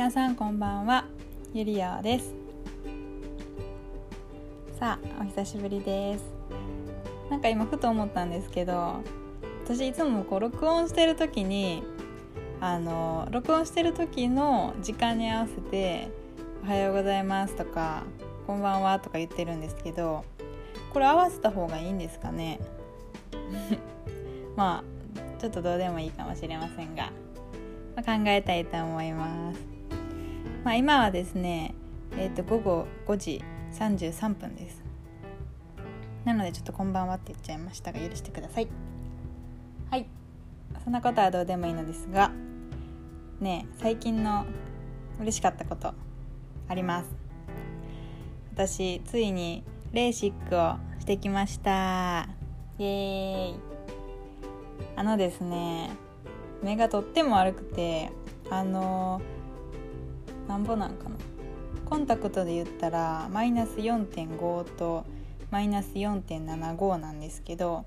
[0.00, 1.04] 皆さんこんばんは。
[1.52, 2.32] ゆりやです。
[4.78, 6.24] さあお久しぶりです。
[7.28, 9.02] なんか今ふと思ったんですけど
[9.62, 11.82] 私いつもこう録音してる時に
[12.62, 16.08] あの録音してる時の時間に合わせて
[16.64, 18.04] 「おはようございます」とか
[18.48, 20.24] 「こんばんは」とか言ってるんですけど
[20.94, 22.58] これ合わせた方がいいんですかね？
[24.56, 27.12] まあちょっとどうでもいいかもしれませんが、
[27.96, 29.69] ま、考えたいと思います。
[30.64, 31.74] まあ、今はですね、
[32.16, 34.82] えー、と午後5時33分です。
[36.24, 38.68] なのでちょっとこんばんはって言っちゃいましたが許してください。
[39.90, 40.06] はい。
[40.84, 42.30] そんなことはどうでもいいのですが、
[43.40, 44.44] ね最近の
[45.20, 45.94] 嬉しかったこと
[46.68, 47.08] あります？
[48.54, 52.28] 私ついにレーシックをしてきました
[52.78, 53.54] イエーイ
[54.96, 55.90] あのですね
[56.62, 58.10] 目がとっても悪くて
[58.50, 59.20] あの
[60.50, 61.14] なんぼなんかな。
[61.88, 65.04] コンタクトで言ったらマイナス4.5と
[65.52, 67.84] マイナス4.75なんですけど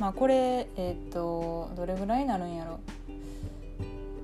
[0.00, 2.80] まあこれえっ、ー、とどれぐらいになるんやろ。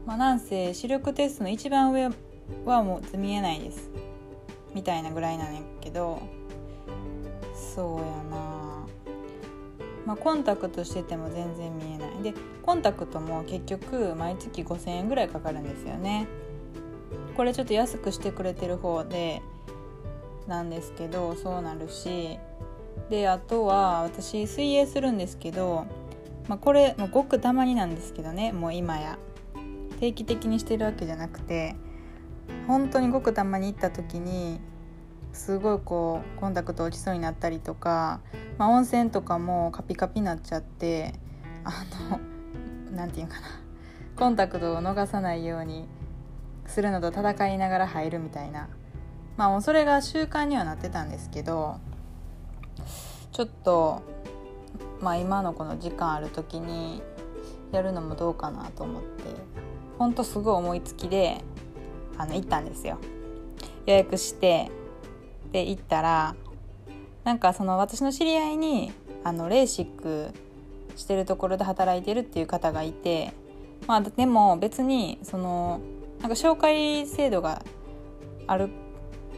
[0.05, 2.11] まあなんせ視力テストの一番上
[2.65, 3.89] はもう見えないです。
[4.75, 6.21] みたいなぐらいなんやけど
[7.55, 8.05] そうや
[8.37, 8.87] な。
[10.07, 12.23] まあコンタクトしてても全然見えない。
[12.25, 12.35] で
[12.65, 16.27] コンタクトも結局毎月5,000円ぐらいかかるんですよね。
[17.41, 19.41] これちょっと安くしてくれてる方で
[20.47, 22.39] なんですけどそうなるし
[23.09, 25.87] であとは私水泳するんですけど、
[26.49, 29.17] まあ、これもごくたまになんですけどねもう今や。
[30.01, 31.77] 定期的にしてるわけじゃなくて
[32.67, 34.61] 本当にごくたまに行った時に
[35.33, 38.21] すごいこうコンタクト落ちそうになったりとか、
[38.59, 41.15] まあ、温泉とかもカピカピになっちゃって
[41.65, 42.21] あの
[42.95, 43.47] 何て言うかな。
[44.15, 45.89] コンタクトを逃さないように
[46.71, 48.69] するのと戦いながら入るみたいな。
[49.37, 51.79] まあもうそれが習慣にはなってたんですけど
[53.33, 54.03] ちょっと
[55.01, 57.03] まあ今のこの時間ある時に
[57.73, 59.09] やるのもどうかなと思って
[59.99, 61.43] ほんとすごい思いつきで
[62.19, 62.99] あの行ったんですよ。
[63.87, 64.71] 予約して
[65.53, 66.35] で行ったら
[67.25, 68.93] なんかその私の知り合いに
[69.25, 70.35] あのレーシック
[70.97, 73.33] してるところで働いてるっていう方がいて
[73.87, 75.81] まあでも別にその
[76.21, 77.63] なんか紹介制度が
[78.47, 78.71] ある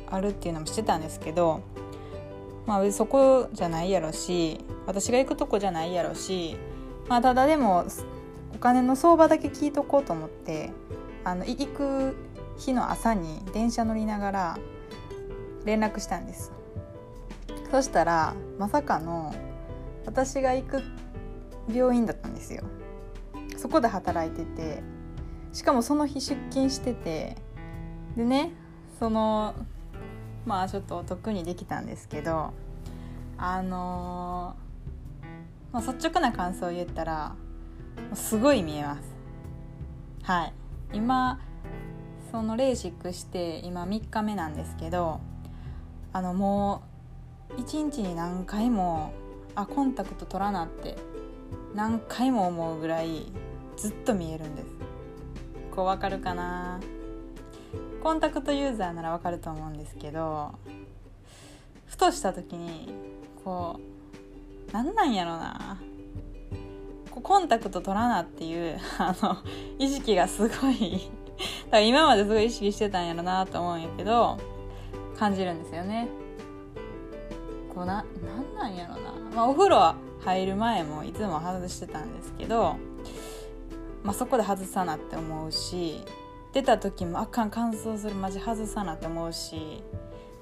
[0.09, 1.62] あるっていうのもしてたんですけど
[2.66, 6.56] まあそこじゃないやろし私が行くとこじゃないやろし
[7.09, 7.87] まあただでも
[8.54, 10.70] お金の相場だけ聞いとこうと思って
[11.25, 12.16] あの行く
[12.59, 14.59] 日の朝に電車乗りながら
[15.64, 16.53] 連絡したんです。
[17.70, 19.34] そしたらまさかの
[20.04, 20.82] 私が行く
[21.72, 22.64] 病院だったんですよ。
[23.56, 24.82] そこで働いてて
[25.53, 27.37] しかもその日出勤してて
[28.17, 28.53] でね
[28.99, 29.55] その
[30.47, 32.53] まあちょっとお得にできたんですけど
[33.37, 37.35] あのー、まあ、率直な感想を言ったら
[38.15, 39.03] すごい見えます。
[40.23, 40.53] はい。
[40.93, 41.41] 今
[42.31, 45.21] そのレーシックして今3日目なんですけど
[46.12, 46.83] あのも
[47.57, 49.12] う一日に何回も
[49.55, 50.97] あコンタクト取らなって
[51.75, 53.33] 何回も思うぐらい
[53.77, 54.81] ずっと見えるんです。
[55.75, 56.81] こうわかるかな。
[58.03, 60.53] コンタクトユーザーならわかると思うんですけど
[61.87, 62.93] ふとした時に
[63.44, 63.78] こ
[64.71, 65.81] うなんなんやろな。
[67.22, 69.37] コンタクト取らなっていう あの
[69.78, 71.11] 意識がすごい
[71.66, 74.38] だから今まですごい意識してたんやろなと思うんやけど
[75.16, 76.09] 感じるんですよね。
[77.72, 79.94] こうななんなんやろな、まあ、お風呂
[80.25, 82.77] 入る前もいつも外してたんですけど、
[84.05, 86.05] まあ、そこで外さなって思うし
[86.53, 89.83] 出た時もあかん乾燥するマジ外さなって思うし、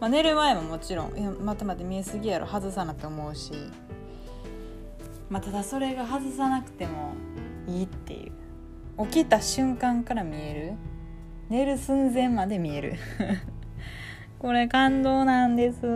[0.01, 3.53] まあ、寝る前ももちろん「いや待て待て見えすぎやろ外さなって思うし、
[5.29, 7.13] まあ、ただそれが外さなくても
[7.69, 8.33] いいっていう。
[9.07, 10.73] 起きた瞬間から見える。
[11.49, 12.97] 寝る寸前まで見える。
[14.41, 15.87] これ感動なんです、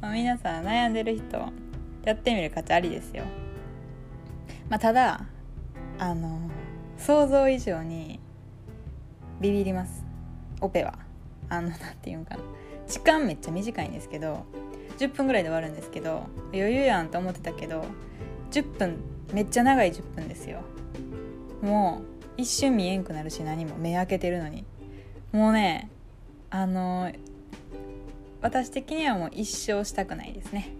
[0.00, 1.38] まあ、皆さん悩んでる人
[2.04, 3.22] やってみる価値ありですよ、
[4.68, 5.26] まあ、ただ
[6.00, 6.40] あの
[6.96, 8.18] 想像以上に
[9.38, 10.02] ビビります。
[10.62, 10.98] オペは。
[11.50, 12.42] あの何て言うんかな。
[12.88, 14.46] 時間めっちゃ短いんですけど
[14.98, 17.84] 10分ぐらいで終わるんですけど余裕やんと思ってたけど
[18.50, 18.96] 10分
[19.34, 20.62] めっちゃ長い10分ですよ。
[21.60, 22.00] も
[22.38, 23.76] う一瞬見えんくなるし何も。
[23.76, 24.64] 目開けてるのに。
[25.32, 25.90] もうね
[26.48, 27.12] あの
[28.40, 30.70] 私的にはもう一生したくないですね。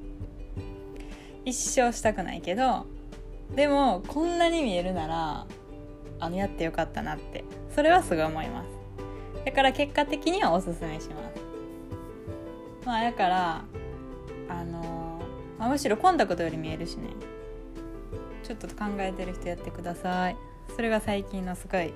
[1.45, 2.87] 一生したくないけど
[3.55, 5.47] でもこんなに見えるなら
[6.19, 7.45] あのやってよかったなって。
[7.75, 8.67] それはすごい思います。
[9.45, 12.87] だから結果的にはおすすめします。
[12.87, 13.65] まあだから
[14.49, 15.21] あの
[15.59, 17.09] まあ、むしろコンタクトより見えるしね。
[18.43, 20.37] ちょっと考えてる人やってください。
[20.75, 21.93] それが最近のすごい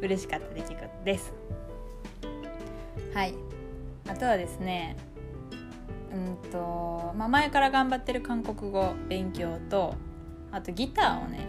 [0.00, 1.32] 嬉しかった出来事です。
[3.14, 3.34] はい。
[4.08, 4.96] あとはですね
[6.12, 9.94] うんと、まあ、前から頑張ってる韓国語勉強と
[10.52, 11.46] あとギターをね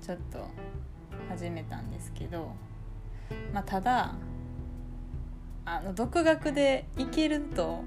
[0.00, 0.48] ちょっと
[1.28, 2.52] 始めたんですけど、
[3.52, 4.14] まあ、ただ
[5.64, 7.84] あの独学でいけると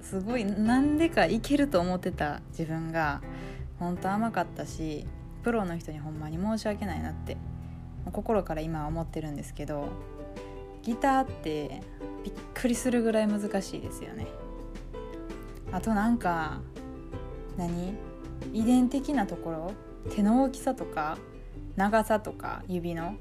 [0.00, 3.20] すごいなんでかいけると思ってた自分が
[3.78, 5.06] 本当甘かったし
[5.42, 7.36] プロの人にほんまに申し訳ないなって
[8.10, 9.88] 心から今は思ってるんですけど
[10.82, 11.82] ギターって
[12.24, 14.26] びっくりするぐらい難しいですよね。
[15.72, 16.60] あとなんか
[17.56, 17.94] 何？
[18.52, 19.72] 遺伝的なところ？
[20.14, 21.18] 手の大きさとか？
[21.76, 22.62] 長さとか？
[22.68, 23.16] 指の？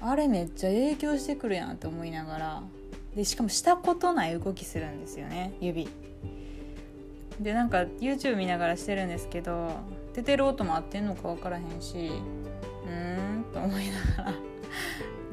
[0.00, 2.62] あれめっちゃ影響してくるやんって思いながら。
[3.14, 5.88] でしかもしたことない動きするんですよね指。
[7.40, 9.70] でなんか YouTube 見ながらしてるんですけど
[10.14, 12.10] 出てる音も合ってんのか分からへんし
[12.86, 14.34] うーんと思いながら。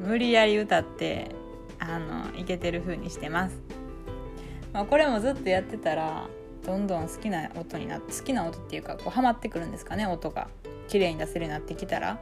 [0.00, 1.30] 無理やり歌って
[1.78, 3.58] あのいけてる風にしてます、
[4.72, 6.26] まあ、これもずっとやってたら
[6.64, 10.48] どんどん好きな音になって好きな音っていうかこうハマってくるんですかね音が。
[10.88, 12.18] 綺麗に出せるようになってきたら。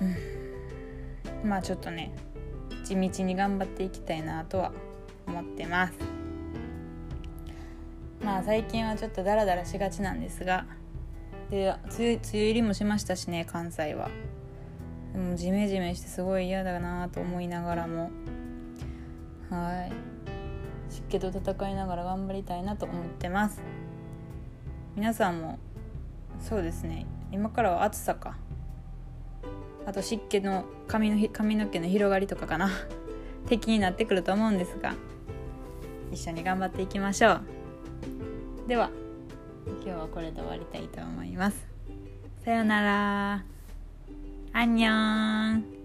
[0.00, 1.48] うん。
[1.48, 2.12] まあちょっとね
[2.84, 4.72] 地道に頑張っていきたいなとは
[5.26, 5.94] 思ってます。
[8.22, 10.66] まあ最近はちょっとダラダラしがちなんですが
[11.50, 14.10] で梅雨梅雨入りもしましたしね関西は。
[15.12, 18.10] でもジメジメしてすごい嫌だなと思いながらも。
[19.48, 20.13] はい。
[20.88, 23.62] 湿気と戦いながら頑張りたいなと思ってます。
[24.96, 25.58] 皆さんも
[26.40, 27.06] そうですね。
[27.32, 28.36] 今からは暑さか。
[29.86, 32.70] あと湿気の髪の髪の毛の広がりとかかな。
[33.48, 34.94] 敵になってくると思うんですが。
[36.12, 37.40] 一緒に頑張っていきましょう。
[38.68, 38.90] では
[39.66, 41.66] 今日はこれで終わりたいと思います。
[42.44, 43.44] さようなら。
[44.52, 45.83] アンニョン。